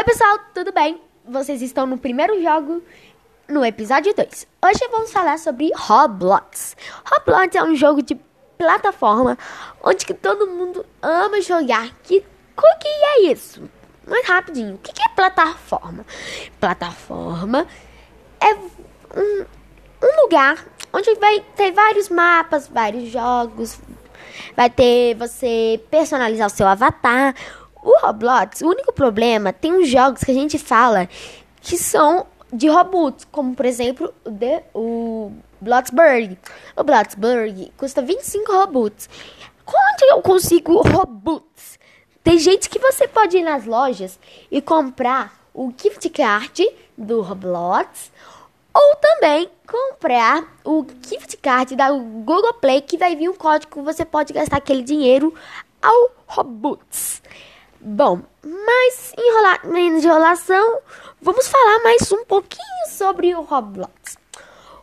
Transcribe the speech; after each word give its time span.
Oi, 0.00 0.04
pessoal, 0.04 0.38
tudo 0.54 0.72
bem? 0.72 0.98
Vocês 1.26 1.60
estão 1.60 1.86
no 1.86 1.98
primeiro 1.98 2.42
jogo, 2.42 2.82
no 3.46 3.62
episódio 3.62 4.14
2. 4.14 4.46
Hoje 4.64 4.88
vamos 4.90 5.12
falar 5.12 5.38
sobre 5.38 5.70
Roblox. 5.76 6.74
Roblox 7.04 7.54
é 7.54 7.62
um 7.62 7.74
jogo 7.76 8.00
de 8.00 8.18
plataforma 8.56 9.36
onde 9.82 10.06
que 10.06 10.14
todo 10.14 10.46
mundo 10.46 10.86
ama 11.02 11.42
jogar. 11.42 11.90
Que, 12.02 12.24
o 12.56 12.78
que 12.78 12.88
é 12.88 13.22
isso? 13.30 13.62
Mais 14.08 14.26
rapidinho, 14.26 14.76
o 14.76 14.78
que, 14.78 14.90
que 14.90 15.02
é 15.02 15.08
plataforma? 15.14 16.06
Plataforma 16.58 17.66
é 18.40 18.54
um, 18.54 19.44
um 20.02 20.22
lugar 20.22 20.64
onde 20.94 21.14
vai 21.16 21.40
ter 21.54 21.72
vários 21.72 22.08
mapas, 22.08 22.66
vários 22.66 23.10
jogos, 23.10 23.78
vai 24.56 24.70
ter 24.70 25.14
você 25.16 25.78
personalizar 25.90 26.46
o 26.46 26.50
seu 26.50 26.66
avatar. 26.66 27.34
O 27.82 27.98
Roblox, 28.00 28.60
o 28.60 28.68
único 28.68 28.92
problema, 28.92 29.52
tem 29.52 29.72
uns 29.72 29.88
jogos 29.88 30.22
que 30.22 30.30
a 30.30 30.34
gente 30.34 30.58
fala 30.58 31.08
que 31.60 31.76
são 31.76 32.26
de 32.52 32.68
robots, 32.68 33.26
como 33.30 33.54
por 33.54 33.64
exemplo 33.64 34.12
o, 34.24 34.32
The, 34.32 34.64
o 34.74 35.32
Bloxburg. 35.60 36.38
O 36.76 36.84
Bloxburg 36.84 37.72
custa 37.76 38.02
25 38.02 38.52
robots. 38.52 39.08
Onde 39.66 40.04
eu 40.10 40.20
consigo 40.20 40.82
robots? 40.82 41.78
Tem 42.22 42.38
gente 42.38 42.68
que 42.68 42.78
você 42.78 43.08
pode 43.08 43.38
ir 43.38 43.42
nas 43.42 43.64
lojas 43.64 44.18
e 44.50 44.60
comprar 44.60 45.40
o 45.54 45.72
gift 45.76 46.08
card 46.10 46.68
do 46.96 47.22
Roblox 47.22 48.10
ou 48.74 48.96
também 48.96 49.50
comprar 49.66 50.44
o 50.64 50.84
gift 51.02 51.36
card 51.38 51.74
da 51.74 51.90
Google 51.90 52.54
Play 52.54 52.80
que 52.82 52.98
vai 52.98 53.16
vir 53.16 53.28
um 53.28 53.34
código 53.34 53.82
você 53.82 54.04
pode 54.04 54.32
gastar 54.32 54.58
aquele 54.58 54.82
dinheiro 54.82 55.34
ao 55.80 56.10
Robux. 56.26 57.22
Bom, 57.82 58.20
mas 58.44 59.14
enrolar, 59.16 59.66
menos 59.66 60.04
enrolação, 60.04 60.80
vamos 61.18 61.48
falar 61.48 61.82
mais 61.82 62.12
um 62.12 62.26
pouquinho 62.26 62.86
sobre 62.90 63.34
o 63.34 63.40
Roblox. 63.40 64.18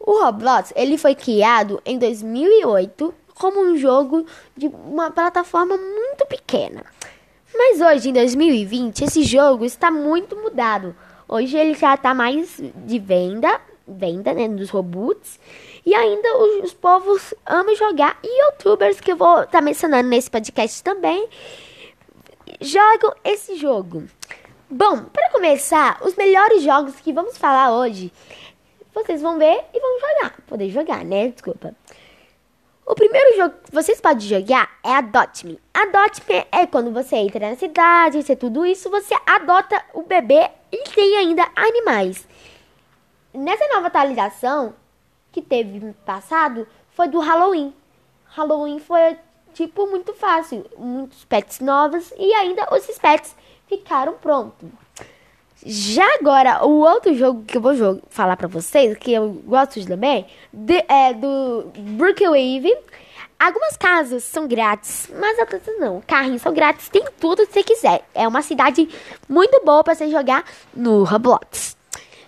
O 0.00 0.24
Roblox 0.24 0.72
ele 0.74 0.98
foi 0.98 1.14
criado 1.14 1.80
em 1.86 2.00
2008 2.00 3.14
como 3.34 3.60
um 3.60 3.76
jogo 3.76 4.26
de 4.56 4.66
uma 4.66 5.08
plataforma 5.08 5.76
muito 5.76 6.26
pequena. 6.26 6.84
Mas 7.54 7.80
hoje, 7.80 8.08
em 8.08 8.12
2020, 8.12 9.04
esse 9.04 9.22
jogo 9.22 9.64
está 9.64 9.88
muito 9.88 10.34
mudado. 10.34 10.96
Hoje 11.28 11.56
ele 11.56 11.74
já 11.74 11.94
está 11.94 12.12
mais 12.12 12.60
de 12.74 12.98
venda 12.98 13.60
venda 13.86 14.32
né, 14.32 14.48
dos 14.48 14.70
robots. 14.70 15.38
E 15.86 15.94
ainda 15.94 16.38
os, 16.38 16.64
os 16.64 16.74
povos 16.74 17.34
amam 17.46 17.74
jogar. 17.76 18.18
E 18.22 18.46
youtubers 18.46 19.00
que 19.00 19.12
eu 19.12 19.16
vou 19.16 19.42
estar 19.42 19.58
tá 19.58 19.60
mencionando 19.60 20.08
nesse 20.08 20.30
podcast 20.30 20.82
também 20.82 21.28
jogam 22.60 23.14
esse 23.24 23.56
jogo. 23.56 24.04
Bom, 24.68 25.04
para 25.04 25.30
começar, 25.30 25.98
os 26.02 26.14
melhores 26.14 26.62
jogos 26.62 26.94
que 27.00 27.12
vamos 27.12 27.36
falar 27.36 27.72
hoje, 27.72 28.12
vocês 28.94 29.20
vão 29.20 29.38
ver 29.38 29.64
e 29.74 29.80
vão 29.80 30.00
jogar. 30.00 30.40
Poder 30.46 30.70
jogar, 30.70 31.04
né? 31.04 31.28
Desculpa. 31.28 31.74
O 32.86 32.94
primeiro 32.94 33.36
jogo 33.36 33.54
que 33.62 33.72
vocês 33.72 34.00
podem 34.00 34.26
jogar 34.26 34.68
é 34.82 34.92
Adopt 34.94 35.46
Me. 35.46 35.60
Adopt 35.72 36.22
Me 36.28 36.46
é 36.50 36.66
quando 36.66 36.92
você 36.92 37.16
entra 37.16 37.50
na 37.50 37.56
cidade, 37.56 38.18
e 38.18 38.36
tudo 38.36 38.66
isso, 38.66 38.90
você 38.90 39.14
adota 39.26 39.80
o 39.94 40.02
bebê 40.02 40.50
e 40.72 40.82
tem 40.90 41.16
ainda 41.16 41.48
animais. 41.54 42.26
Nessa 43.32 43.66
nova 43.74 43.86
atualização 43.86 44.74
que 45.30 45.40
teve 45.40 45.92
passado 46.04 46.66
foi 46.90 47.06
do 47.06 47.20
Halloween. 47.20 47.72
Halloween 48.24 48.80
foi 48.80 49.16
tipo 49.52 49.86
muito 49.86 50.12
fácil, 50.14 50.64
muitos 50.76 51.24
pets 51.24 51.60
novos 51.60 52.12
e 52.18 52.32
ainda 52.34 52.66
esses 52.72 52.98
pets 52.98 53.34
ficaram 53.68 54.14
prontos. 54.14 54.68
Já 55.64 56.06
agora, 56.14 56.64
o 56.64 56.80
outro 56.80 57.14
jogo 57.14 57.44
que 57.44 57.58
eu 57.58 57.60
vou 57.60 58.00
falar 58.08 58.36
pra 58.36 58.48
vocês, 58.48 58.96
que 58.96 59.12
eu 59.12 59.28
gosto 59.44 59.84
também, 59.86 60.26
de, 60.52 60.82
é 60.88 61.12
do 61.12 61.70
Brookwave. 61.76 62.74
Algumas 63.38 63.76
casas 63.76 64.24
são 64.24 64.46
grátis, 64.46 65.10
mas 65.18 65.38
outras 65.38 65.62
não. 65.78 66.02
Carrinhos 66.06 66.42
são 66.42 66.52
grátis, 66.52 66.88
tem 66.88 67.04
tudo 67.18 67.46
que 67.46 67.52
você 67.52 67.62
quiser. 67.62 68.02
É 68.14 68.26
uma 68.26 68.42
cidade 68.42 68.88
muito 69.28 69.62
boa 69.64 69.84
para 69.84 69.94
você 69.94 70.10
jogar 70.10 70.44
no 70.74 71.04
Roblox. 71.04 71.76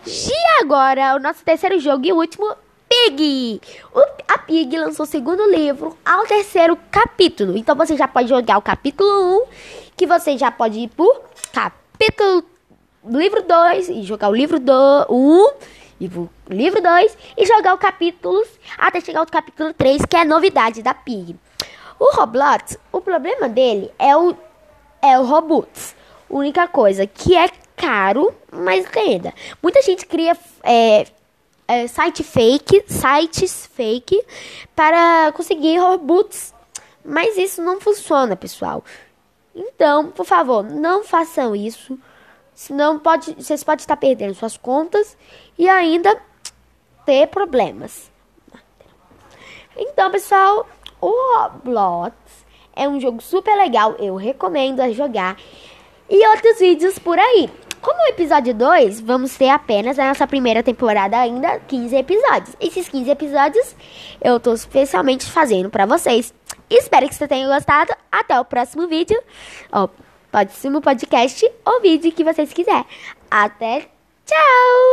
E 0.06 0.62
agora, 0.62 1.14
o 1.16 1.18
nosso 1.18 1.44
terceiro 1.44 1.78
jogo 1.78 2.04
e 2.06 2.12
último, 2.12 2.54
Pig. 2.92 3.60
A 4.28 4.38
Pig 4.38 4.76
lançou 4.76 5.04
o 5.04 5.08
segundo 5.08 5.50
livro 5.50 5.96
ao 6.04 6.26
terceiro 6.26 6.76
capítulo. 6.90 7.56
Então 7.56 7.74
você 7.74 7.96
já 7.96 8.06
pode 8.06 8.28
jogar 8.28 8.58
o 8.58 8.62
capítulo 8.62 9.38
1, 9.38 9.46
que 9.96 10.06
você 10.06 10.36
já 10.36 10.50
pode 10.50 10.78
ir 10.78 10.88
pro 10.88 11.22
capítulo 11.52 12.44
livro 13.02 13.42
2 13.42 13.88
e 13.88 14.02
jogar 14.02 14.28
o 14.28 14.34
livro 14.34 14.58
1 15.08 15.52
e 16.00 16.08
pro 16.08 16.30
livro 16.50 16.82
2 16.82 17.16
e 17.38 17.46
jogar 17.46 17.72
o 17.72 17.78
capítulo 17.78 18.44
até 18.76 19.00
chegar 19.00 19.20
ao 19.20 19.26
capítulo 19.26 19.72
3, 19.72 20.04
que 20.04 20.16
é 20.16 20.20
a 20.20 20.24
novidade 20.26 20.82
da 20.82 20.92
Pig. 20.92 21.34
O 21.98 22.14
Roblox, 22.14 22.76
o 22.92 23.00
problema 23.00 23.48
dele 23.48 23.90
é 23.98 24.14
o 24.14 24.36
é 25.00 25.18
o 25.18 25.24
Robux. 25.24 25.96
Única 26.28 26.68
coisa 26.68 27.06
que 27.06 27.34
é 27.34 27.48
caro, 27.74 28.34
mas 28.50 28.84
renda. 28.84 29.32
Muita 29.62 29.80
gente 29.80 30.04
cria 30.06 30.36
é, 30.62 31.06
é, 31.66 31.86
site 31.86 32.22
fake, 32.22 32.84
sites 32.86 33.66
fake 33.66 34.22
para 34.74 35.32
conseguir 35.32 35.78
robots, 35.78 36.54
mas 37.04 37.36
isso 37.36 37.62
não 37.62 37.80
funciona, 37.80 38.36
pessoal. 38.36 38.84
Então, 39.54 40.10
por 40.10 40.24
favor, 40.24 40.62
não 40.62 41.04
façam 41.04 41.54
isso, 41.54 41.98
senão 42.54 42.98
pode, 42.98 43.34
vocês 43.34 43.62
podem 43.62 43.82
estar 43.82 43.96
perdendo 43.96 44.34
suas 44.34 44.56
contas 44.56 45.16
e 45.58 45.68
ainda 45.68 46.20
ter 47.04 47.26
problemas. 47.28 48.10
Então, 49.76 50.10
pessoal, 50.10 50.66
o 51.00 51.10
Roblox 51.10 52.14
é 52.74 52.88
um 52.88 53.00
jogo 53.00 53.22
super 53.22 53.56
legal, 53.56 53.94
eu 53.98 54.16
recomendo 54.16 54.80
a 54.80 54.90
jogar 54.90 55.36
e 56.08 56.26
outros 56.28 56.58
vídeos 56.58 56.98
por 56.98 57.18
aí. 57.18 57.50
Como 57.82 58.00
o 58.00 58.08
episódio 58.08 58.54
2, 58.54 59.00
vamos 59.00 59.36
ter 59.36 59.48
apenas 59.48 59.98
a 59.98 60.06
nossa 60.06 60.24
primeira 60.24 60.62
temporada 60.62 61.18
ainda 61.18 61.58
15 61.58 61.96
episódios. 61.96 62.56
Esses 62.60 62.88
15 62.88 63.10
episódios 63.10 63.76
eu 64.20 64.38
tô 64.38 64.54
especialmente 64.54 65.28
fazendo 65.28 65.68
para 65.68 65.84
vocês. 65.84 66.32
Espero 66.70 67.08
que 67.08 67.14
você 67.14 67.26
tenha 67.26 67.52
gostado. 67.52 67.92
Até 68.10 68.38
o 68.38 68.44
próximo 68.44 68.86
vídeo. 68.86 69.20
Ó, 69.72 69.88
próximo 70.30 70.80
podcast 70.80 71.44
ou 71.64 71.80
vídeo 71.80 72.12
que 72.12 72.22
vocês 72.22 72.52
quiserem. 72.52 72.86
Até 73.28 73.88
tchau! 74.24 74.92